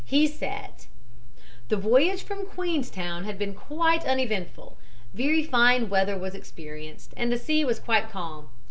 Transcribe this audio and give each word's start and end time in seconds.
He 0.03 0.25
said: 0.25 0.87
"The 1.69 1.77
voyage 1.77 2.23
from 2.23 2.47
Queenstown 2.47 3.23
had 3.25 3.37
been 3.37 3.53
quite 3.53 4.03
uneventful; 4.03 4.75
very 5.13 5.43
fine 5.43 5.91
weather 5.91 6.17
was 6.17 6.33
experienced, 6.33 7.13
and 7.15 7.31
the 7.31 7.37
sea 7.37 7.63
was 7.63 7.79
quite 7.79 8.09
calm. 8.09 8.47